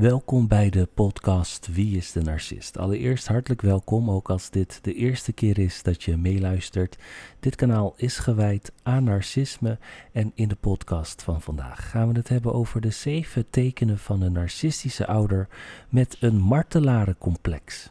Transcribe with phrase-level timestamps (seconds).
[0.00, 2.78] Welkom bij de podcast Wie is de Narcist?
[2.78, 6.98] Allereerst hartelijk welkom, ook als dit de eerste keer is dat je meeluistert.
[7.40, 9.78] Dit kanaal is gewijd aan narcisme
[10.12, 14.22] en in de podcast van vandaag gaan we het hebben over de zeven tekenen van
[14.22, 15.48] een narcistische ouder
[15.88, 17.90] met een martelarencomplex.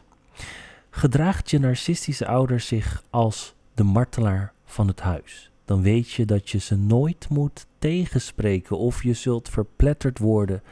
[0.90, 5.50] Gedraagt je narcistische ouder zich als de martelaar van het huis?
[5.64, 10.62] Dan weet je dat je ze nooit moet tegenspreken of je zult verpletterd worden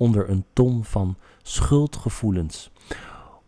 [0.00, 2.70] onder een ton van schuldgevoelens.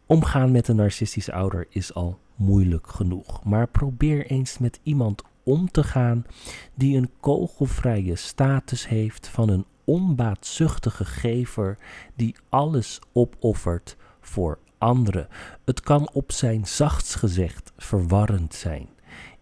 [0.07, 5.71] Omgaan met een narcistische ouder is al moeilijk genoeg, maar probeer eens met iemand om
[5.71, 6.27] te gaan
[6.75, 11.79] die een kogelvrije status heeft van een onbaatzuchtige gever
[12.15, 15.29] die alles opoffert voor anderen.
[15.65, 18.89] Het kan op zijn zachtst gezegd verwarrend zijn.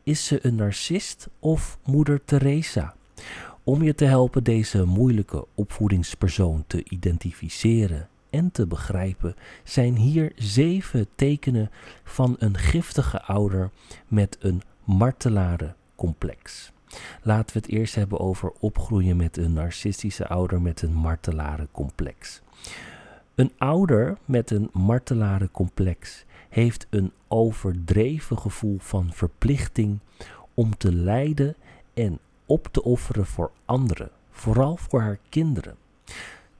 [0.02, 2.94] Is ze een narcist of moeder Teresa?
[3.70, 11.06] Om je te helpen deze moeilijke opvoedingspersoon te identificeren en te begrijpen, zijn hier zeven
[11.14, 11.70] tekenen
[12.04, 13.70] van een giftige ouder
[14.08, 16.72] met een martelarencomplex.
[17.22, 22.40] Laten we het eerst hebben over opgroeien met een narcistische ouder met een martelarencomplex.
[23.34, 29.98] Een ouder met een martelarencomplex heeft een overdreven gevoel van verplichting
[30.54, 31.56] om te lijden
[31.94, 32.18] en
[32.50, 35.76] op te offeren voor anderen, vooral voor haar kinderen.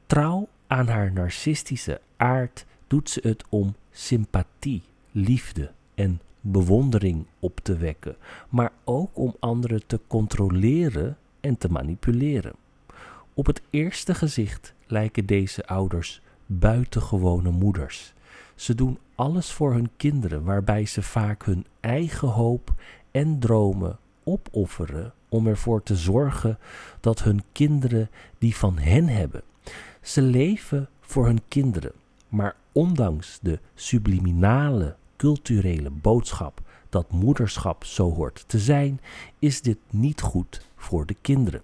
[0.07, 7.77] Trouw aan haar narcistische aard doet ze het om sympathie, liefde en bewondering op te
[7.77, 8.17] wekken,
[8.49, 12.53] maar ook om anderen te controleren en te manipuleren.
[13.35, 18.15] Op het eerste gezicht lijken deze ouders buitengewone moeders.
[18.55, 22.75] Ze doen alles voor hun kinderen, waarbij ze vaak hun eigen hoop
[23.11, 26.59] en dromen opofferen om ervoor te zorgen
[27.01, 29.43] dat hun kinderen die van hen hebben.
[30.01, 31.93] Ze leven voor hun kinderen,
[32.29, 36.61] maar ondanks de subliminale culturele boodschap
[36.91, 39.01] dat moederschap zo hoort te zijn,
[39.39, 41.63] is dit niet goed voor de kinderen.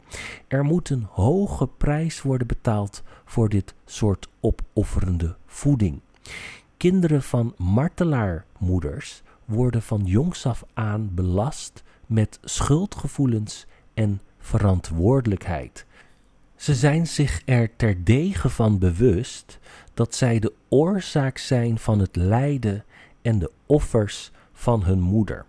[0.48, 6.00] Er moet een hoge prijs worden betaald voor dit soort opofferende voeding.
[6.76, 15.86] Kinderen van martelaarmoeders worden van jongs af aan belast met schuldgevoelens en verantwoordelijkheid.
[16.56, 19.58] Ze zijn zich er terdege van bewust
[19.94, 22.84] dat zij de oorzaak zijn van het lijden
[23.22, 25.46] en de offers van hun moeder.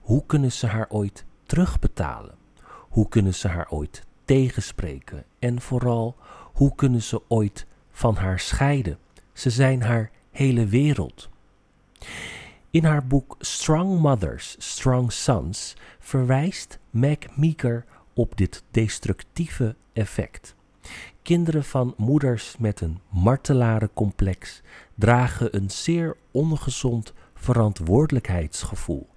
[0.00, 2.34] Hoe kunnen ze haar ooit terugbetalen?
[2.68, 5.24] Hoe kunnen ze haar ooit tegenspreken?
[5.38, 6.16] En vooral,
[6.52, 8.98] hoe kunnen ze ooit van haar scheiden?
[9.32, 11.28] Ze zijn haar hele wereld.
[12.70, 17.84] In haar boek Strong Mothers, Strong Sons verwijst Meg Meeker
[18.14, 20.54] op dit destructieve effect.
[21.22, 24.62] Kinderen van moeders met een martelarencomplex
[24.94, 29.08] dragen een zeer ongezond verantwoordelijkheidsgevoel.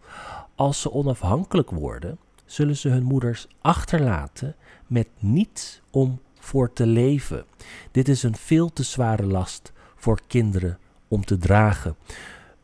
[0.56, 4.56] Als ze onafhankelijk worden, zullen ze hun moeders achterlaten
[4.88, 7.46] met niets om voor te leven.
[7.92, 11.96] Dit is een veel te zware last voor kinderen om te dragen.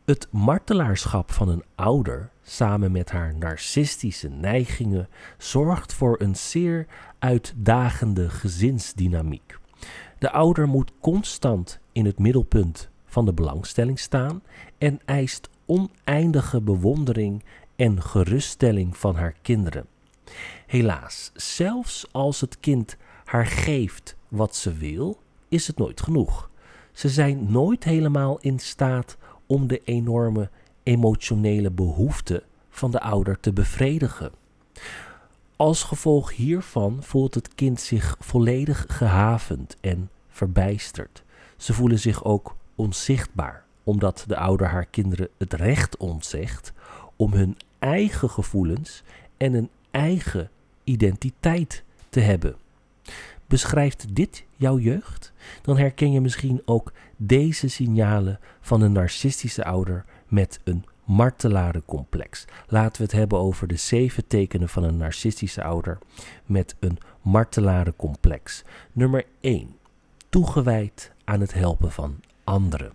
[0.08, 5.08] Het martelaarschap van een ouder, samen met haar narcistische neigingen,
[5.38, 6.86] zorgt voor een zeer
[7.18, 9.58] uitdagende gezinsdynamiek.
[10.18, 14.42] De ouder moet constant in het middelpunt van de belangstelling staan
[14.78, 17.44] en eist oneindige bewondering
[17.76, 19.86] en geruststelling van haar kinderen.
[20.66, 26.50] Helaas, zelfs als het kind haar geeft wat ze wil, is het nooit genoeg.
[26.92, 29.16] Ze zijn nooit helemaal in staat
[29.48, 30.50] om de enorme
[30.82, 34.32] emotionele behoeften van de ouder te bevredigen.
[35.56, 41.22] Als gevolg hiervan voelt het kind zich volledig gehavend en verbijsterd.
[41.56, 46.72] Ze voelen zich ook onzichtbaar, omdat de ouder haar kinderen het recht ontzegt
[47.16, 49.02] om hun eigen gevoelens
[49.36, 50.50] en een eigen
[50.84, 52.56] identiteit te hebben.
[53.48, 55.32] Beschrijft dit jouw jeugd?
[55.62, 62.44] Dan herken je misschien ook deze signalen van een narcistische ouder met een martelarencomplex.
[62.66, 65.98] Laten we het hebben over de zeven tekenen van een narcistische ouder
[66.46, 68.64] met een martelarencomplex.
[68.92, 69.76] Nummer 1.
[70.28, 72.92] Toegewijd aan het helpen van anderen.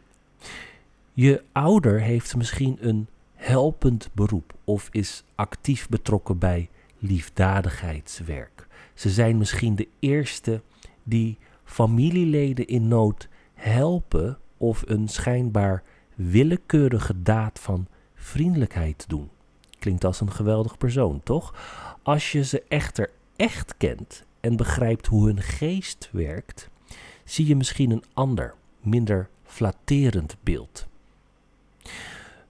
[1.14, 8.53] Je ouder heeft misschien een helpend beroep of is actief betrokken bij liefdadigheidswerk.
[8.94, 10.62] Ze zijn misschien de eerste
[11.04, 15.84] die familieleden in nood helpen of een schijnbaar
[16.16, 19.30] willekeurige daad van vriendelijkheid doen.
[19.80, 21.56] Klinkt als een geweldig persoon, toch?
[22.04, 26.70] Als je ze echter echt kent en begrijpt hoe hun geest werkt,
[27.24, 30.88] zie je misschien een ander, minder flatterend beeld.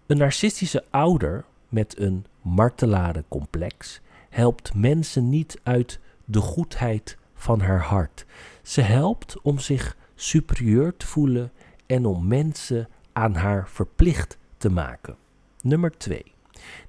[0.06, 8.26] Een narcistische ouder met een martelarencomplex helpt mensen niet uit de goedheid van haar hart.
[8.62, 11.52] Ze helpt om zich superieur te voelen
[11.86, 15.16] en om mensen aan haar verplicht te maken.
[15.62, 16.34] Nummer 2.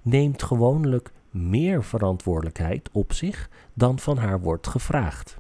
[0.02, 5.36] Neemt gewoonlijk meer verantwoordelijkheid op zich dan van haar wordt gevraagd.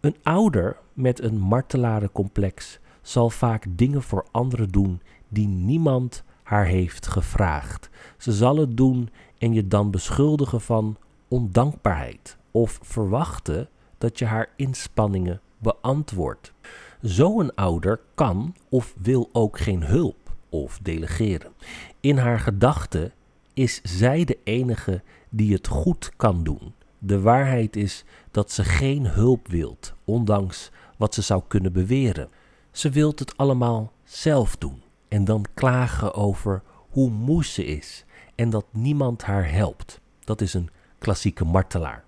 [0.00, 7.06] Een ouder met een martelarencomplex zal vaak dingen voor anderen doen die niemand haar heeft
[7.06, 7.90] gevraagd.
[8.18, 10.96] Ze zal het doen en je dan beschuldigen van
[11.28, 13.68] ondankbaarheid of verwachten
[13.98, 16.52] dat je haar inspanningen beantwoordt.
[17.00, 21.52] Zo'n ouder kan of wil ook geen hulp of delegeren.
[22.00, 23.12] In haar gedachten
[23.54, 26.74] is zij de enige die het goed kan doen.
[26.98, 32.28] De waarheid is dat ze geen hulp wilt, ondanks wat ze zou kunnen beweren.
[32.70, 38.04] Ze wilt het allemaal zelf doen en dan klagen over hoe moe ze is
[38.34, 40.00] en dat niemand haar helpt.
[40.24, 42.03] Dat is een klassieke martelaar.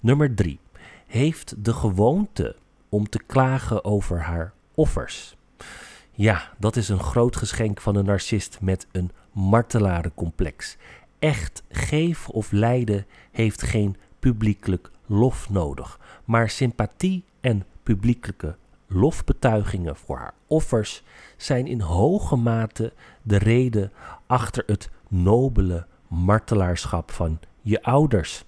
[0.00, 0.58] Nummer 3.
[1.06, 2.56] Heeft de gewoonte
[2.88, 5.36] om te klagen over haar offers.
[6.12, 10.76] Ja, dat is een groot geschenk van een narcist met een martelarencomplex.
[11.18, 18.56] Echt geven of lijden heeft geen publiekelijk lof nodig, maar sympathie en publiekelijke
[18.86, 21.02] lofbetuigingen voor haar offers
[21.36, 22.92] zijn in hoge mate
[23.22, 23.92] de reden
[24.26, 28.44] achter het nobele martelaarschap van je ouders.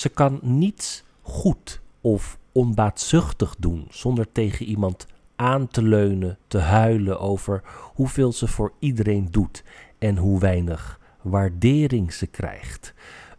[0.00, 5.06] Ze kan niets goed of onbaatzuchtig doen zonder tegen iemand
[5.36, 7.62] aan te leunen, te huilen over
[7.94, 9.64] hoeveel ze voor iedereen doet
[9.98, 12.94] en hoe weinig waardering ze krijgt.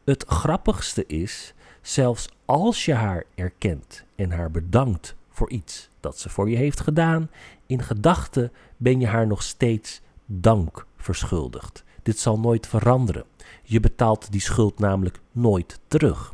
[0.05, 6.29] Het grappigste is, zelfs als je haar erkent en haar bedankt voor iets dat ze
[6.29, 7.29] voor je heeft gedaan,
[7.65, 11.83] in gedachten ben je haar nog steeds dank verschuldigd.
[12.03, 13.25] Dit zal nooit veranderen.
[13.63, 16.33] Je betaalt die schuld namelijk nooit terug.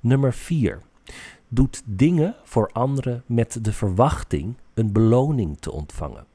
[0.00, 0.80] Nummer 4.
[1.48, 6.26] Doet dingen voor anderen met de verwachting een beloning te ontvangen.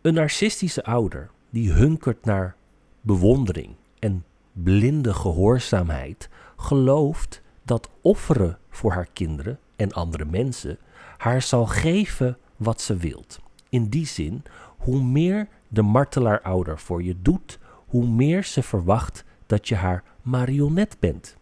[0.00, 2.56] Een narcistische ouder die hunkert naar
[3.00, 10.78] bewondering en blinde gehoorzaamheid gelooft dat offeren voor haar kinderen en andere mensen
[11.16, 13.40] haar zal geven wat ze wilt.
[13.68, 14.42] In die zin,
[14.78, 20.96] hoe meer de martelaarouder voor je doet, hoe meer ze verwacht dat je haar marionet
[21.00, 21.35] bent.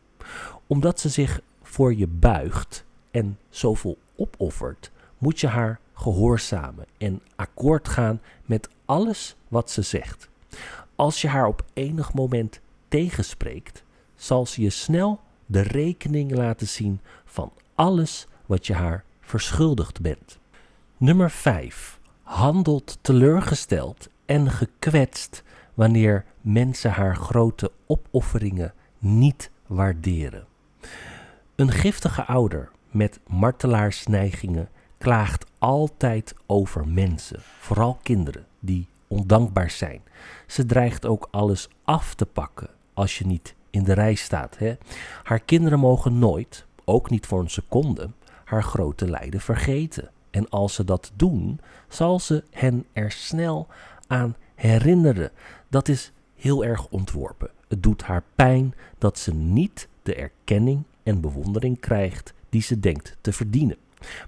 [0.67, 7.88] Omdat ze zich voor je buigt en zoveel opoffert, moet je haar gehoorzamen en akkoord
[7.88, 10.29] gaan met alles wat ze zegt.
[10.97, 13.82] Als je haar op enig moment tegenspreekt,
[14.17, 20.38] zal ze je snel de rekening laten zien van alles wat je haar verschuldigd bent.
[20.97, 21.99] Nummer 5.
[22.23, 25.43] Handelt teleurgesteld en gekwetst
[25.75, 30.46] wanneer mensen haar grote opofferingen niet waarderen.
[31.55, 34.69] Een giftige ouder met martelaarsneigingen
[34.99, 40.02] klaagt altijd over mensen, vooral kinderen die ondankbaar zijn.
[40.46, 44.58] Ze dreigt ook alles af te pakken als je niet in de rij staat.
[44.58, 44.76] Hè?
[45.23, 48.11] Haar kinderen mogen nooit, ook niet voor een seconde,
[48.44, 50.11] haar grote lijden vergeten.
[50.30, 53.66] En als ze dat doen, zal ze hen er snel
[54.06, 55.30] aan herinneren.
[55.68, 57.50] Dat is heel erg ontworpen.
[57.68, 63.16] Het doet haar pijn dat ze niet de erkenning en bewondering krijgt die ze denkt
[63.21, 63.76] te verdienen.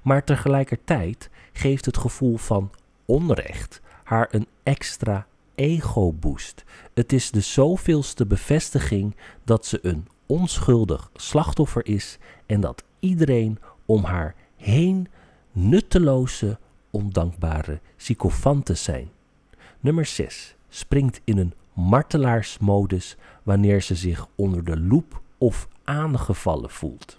[0.02, 2.70] Maar tegelijkertijd geeft het gevoel van
[3.04, 6.64] onrecht haar een extra ego-boost.
[6.94, 14.04] Het is de zoveelste bevestiging dat ze een onschuldig slachtoffer is en dat iedereen om
[14.04, 15.08] haar heen
[15.52, 16.58] nutteloze,
[16.90, 19.10] ondankbare sycophanten zijn.
[19.80, 27.18] Nummer 6 springt in een martelaarsmodus wanneer ze zich onder de loep of aangevallen voelt.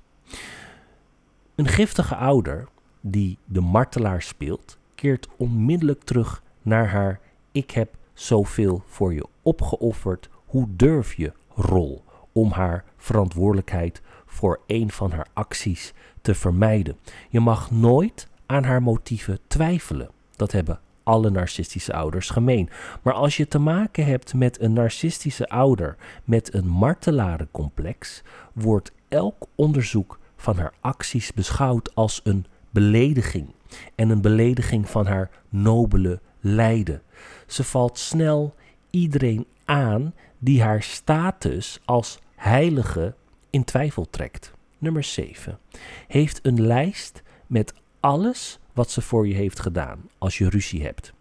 [1.55, 2.67] Een giftige ouder
[3.01, 7.19] die de martelaar speelt, keert onmiddellijk terug naar haar
[7.51, 14.91] ik heb zoveel voor je opgeofferd, hoe durf je rol om haar verantwoordelijkheid voor een
[14.91, 16.97] van haar acties te vermijden.
[17.29, 20.09] Je mag nooit aan haar motieven twijfelen.
[20.35, 22.69] Dat hebben alle narcistische ouders gemeen.
[23.01, 28.23] Maar als je te maken hebt met een narcistische ouder met een martelarencomplex,
[28.53, 33.47] wordt elk onderzoek van haar acties beschouwd als een belediging
[33.95, 37.01] en een belediging van haar nobele lijden.
[37.45, 38.55] Ze valt snel
[38.89, 43.15] iedereen aan die haar status als heilige
[43.49, 44.51] in twijfel trekt.
[44.77, 45.59] Nummer 7.
[46.07, 51.13] Heeft een lijst met alles wat ze voor je heeft gedaan als je ruzie hebt.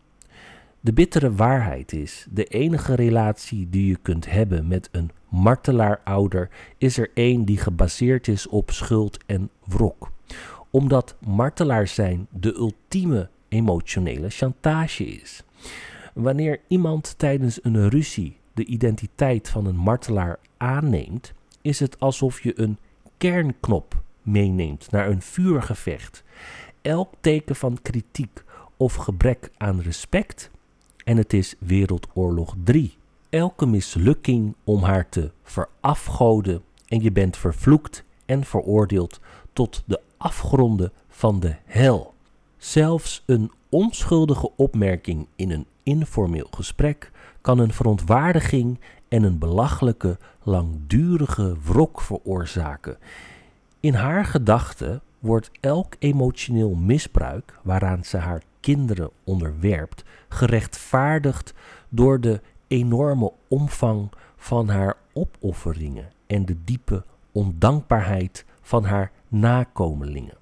[0.80, 6.48] De bittere waarheid is: de enige relatie die je kunt hebben met een martelaar-ouder
[6.78, 10.10] is er één die gebaseerd is op schuld en wrok.
[10.70, 15.42] Omdat martelaar zijn de ultieme emotionele chantage is.
[16.14, 21.32] Wanneer iemand tijdens een ruzie de identiteit van een martelaar aanneemt,
[21.62, 22.78] is het alsof je een
[23.18, 26.24] kernknop meeneemt naar een vuurgevecht.
[26.86, 28.44] Elk teken van kritiek
[28.76, 30.50] of gebrek aan respect
[31.04, 32.96] en het is Wereldoorlog 3.
[33.30, 39.20] Elke mislukking om haar te verafgoden en je bent vervloekt en veroordeeld
[39.52, 42.14] tot de afgronden van de hel.
[42.56, 51.56] Zelfs een onschuldige opmerking in een informeel gesprek kan een verontwaardiging en een belachelijke, langdurige
[51.64, 52.98] wrok veroorzaken.
[53.80, 61.54] In haar gedachten wordt elk emotioneel misbruik waaraan ze haar kinderen onderwerpt, gerechtvaardigd
[61.88, 70.36] door de enorme omvang van haar opofferingen en de diepe ondankbaarheid van haar nakomelingen.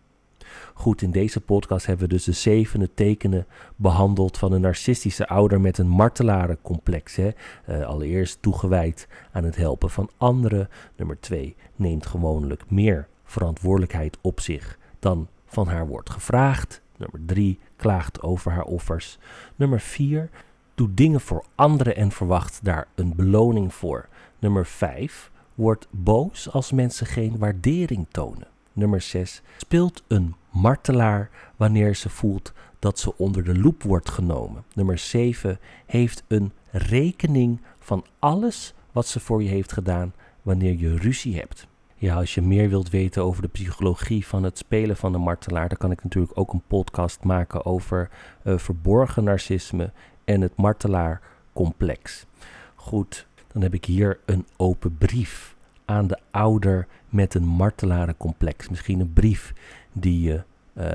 [0.74, 5.60] Goed, in deze podcast hebben we dus de zevende tekenen behandeld van een narcistische ouder
[5.60, 7.16] met een martelarencomplex.
[7.16, 7.30] Hè?
[7.68, 10.68] Uh, allereerst toegewijd aan het helpen van anderen.
[10.96, 16.82] Nummer twee, neemt gewoonlijk meer verantwoordelijkheid op zich dan van haar wordt gevraagd.
[16.96, 19.18] Nummer drie, klaagt over haar offers.
[19.56, 20.30] Nummer vier,
[20.74, 24.08] doet dingen voor anderen en verwacht daar een beloning voor.
[24.38, 28.48] Nummer vijf, wordt boos als mensen geen waardering tonen.
[28.72, 29.42] Nummer 6.
[29.56, 34.64] Speelt een martelaar wanneer ze voelt dat ze onder de loep wordt genomen.
[34.74, 35.58] Nummer 7.
[35.86, 41.66] Heeft een rekening van alles wat ze voor je heeft gedaan wanneer je ruzie hebt.
[42.04, 45.68] Ja, als je meer wilt weten over de psychologie van het spelen van de martelaar,
[45.68, 48.10] dan kan ik natuurlijk ook een podcast maken over
[48.42, 49.92] uh, verborgen narcisme
[50.24, 52.26] en het martelaarcomplex.
[52.74, 58.68] Goed, dan heb ik hier een open brief aan de ouder met een martelarencomplex.
[58.68, 59.52] Misschien een brief
[59.92, 60.42] die je
[60.74, 60.86] uh,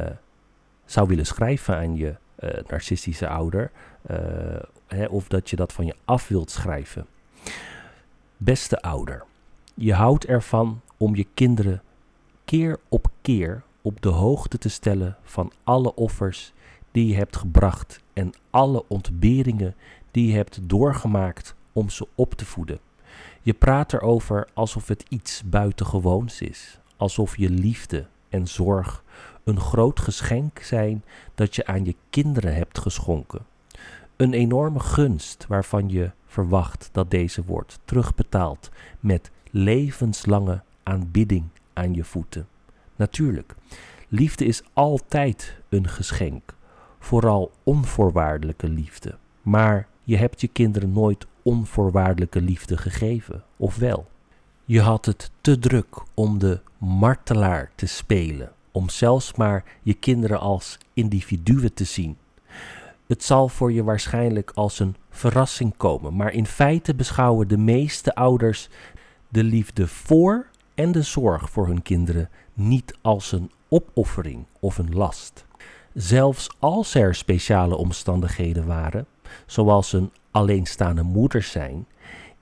[0.86, 3.72] zou willen schrijven aan je uh, narcistische ouder.
[4.88, 7.06] Hè, of dat je dat van je af wilt schrijven.
[8.38, 9.24] Beste ouder,
[9.74, 11.82] je houdt ervan om je kinderen
[12.46, 16.54] keer op keer op de hoogte te stellen van alle offers
[16.92, 19.76] die je hebt gebracht en alle ontberingen
[20.12, 22.80] die je hebt doorgemaakt om ze op te voeden.
[23.42, 29.04] Je praat erover alsof het iets buitengewoons is, alsof je liefde en zorg
[29.44, 31.04] een groot geschenk zijn
[31.36, 33.46] dat je aan je kinderen hebt geschonken.
[34.16, 41.44] Een enorme gunst waarvan je verwacht dat deze wordt terugbetaald met levenslange aanbidding
[41.74, 42.48] aan je voeten.
[42.96, 43.56] Natuurlijk,
[44.08, 46.56] liefde is altijd een geschenk,
[47.00, 49.18] vooral onvoorwaardelijke liefde.
[49.42, 54.08] Maar je hebt je kinderen nooit onvoorwaardelijke liefde gegeven, of wel?
[54.66, 60.40] Je had het te druk om de martelaar te spelen, om zelfs maar je kinderen
[60.40, 62.18] als individuen te zien.
[63.08, 68.16] Het zal voor je waarschijnlijk als een verrassing komen, maar in feite beschouwen de meeste
[68.16, 68.70] ouders
[69.30, 70.46] de liefde voor
[70.80, 75.46] en de zorg voor hun kinderen niet als een opoffering of een last.
[75.94, 79.06] Zelfs als er speciale omstandigheden waren,
[79.46, 81.86] zoals een alleenstaande moeder zijn,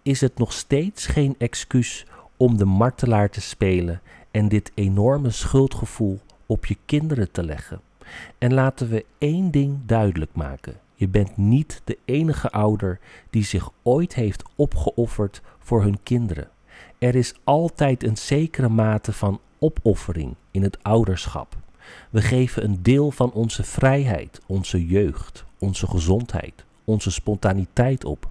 [0.02, 2.06] is het nog steeds geen excuus
[2.38, 4.02] om de martelaar te spelen
[4.32, 7.82] en dit enorme schuldgevoel op je kinderen te leggen.
[8.38, 10.80] En laten we één ding duidelijk maken.
[10.96, 16.50] Je bent niet de enige ouder die zich ooit heeft opgeofferd voor hun kinderen.
[16.98, 21.56] Er is altijd een zekere mate van opoffering in het ouderschap.
[22.10, 28.30] We geven een deel van onze vrijheid, onze jeugd, onze gezondheid, onze spontaniteit op.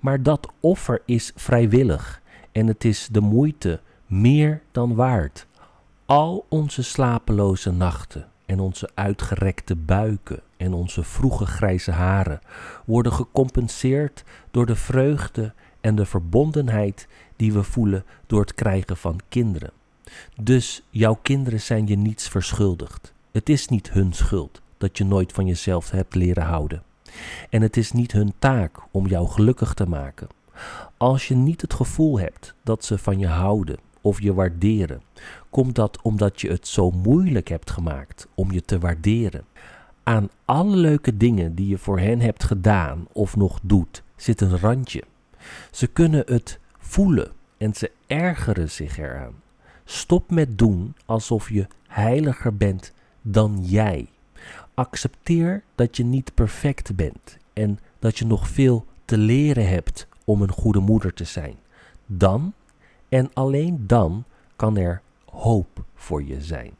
[0.00, 5.46] Maar dat offer is vrijwillig en het is de moeite meer dan waard.
[6.06, 12.40] Al onze slapeloze nachten en onze uitgerekte buiken en onze vroege grijze haren
[12.84, 15.52] worden gecompenseerd door de vreugde
[15.84, 19.70] en de verbondenheid die we voelen door het krijgen van kinderen.
[20.40, 23.12] Dus jouw kinderen zijn je niets verschuldigd.
[23.32, 26.82] Het is niet hun schuld dat je nooit van jezelf hebt leren houden.
[27.50, 30.28] En het is niet hun taak om jou gelukkig te maken.
[30.96, 35.02] Als je niet het gevoel hebt dat ze van je houden of je waarderen,
[35.50, 39.44] komt dat omdat je het zo moeilijk hebt gemaakt om je te waarderen.
[40.02, 44.58] Aan alle leuke dingen die je voor hen hebt gedaan of nog doet, zit een
[44.58, 45.02] randje.
[45.70, 49.42] Ze kunnen het voelen en ze ergeren zich eraan.
[49.84, 54.08] Stop met doen alsof je heiliger bent dan jij.
[54.74, 60.42] accepteer dat je niet perfect bent en dat je nog veel te leren hebt om
[60.42, 61.56] een goede moeder te zijn.
[62.06, 62.52] Dan
[63.08, 64.24] en alleen dan
[64.56, 66.72] kan er hoop voor je zijn.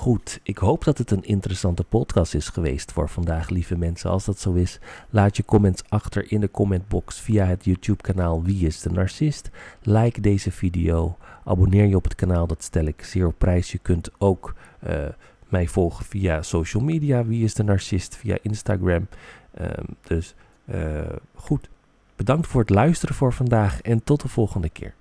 [0.00, 4.10] Goed, ik hoop dat het een interessante podcast is geweest voor vandaag, lieve mensen.
[4.10, 4.78] Als dat zo is,
[5.10, 9.50] laat je comments achter in de commentbox via het YouTube-kanaal Wie is de Narcist.
[9.82, 13.72] Like deze video, abonneer je op het kanaal, dat stel ik zeer op prijs.
[13.72, 14.54] Je kunt ook
[14.88, 15.08] uh,
[15.48, 19.08] mij volgen via social media, Wie is de Narcist, via Instagram.
[19.60, 21.00] Um, dus uh,
[21.34, 21.68] goed,
[22.16, 24.94] bedankt voor het luisteren voor vandaag en tot de volgende keer.